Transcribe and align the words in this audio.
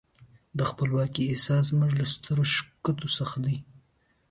د 0.57 0.59
خپلواکۍ 0.69 1.25
احساس 1.27 1.63
زموږ 1.71 1.91
له 1.99 2.05
سترو 2.13 2.43
ښېګڼو 2.53 3.09
څخه 3.17 3.37
دی. 3.45 3.57